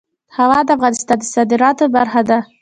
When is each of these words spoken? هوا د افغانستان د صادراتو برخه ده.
هوا 0.37 0.59
د 0.65 0.69
افغانستان 0.77 1.17
د 1.19 1.23
صادراتو 1.33 1.85
برخه 1.95 2.21
ده. 2.29 2.39